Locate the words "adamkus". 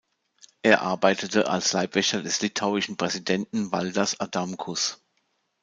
4.19-4.99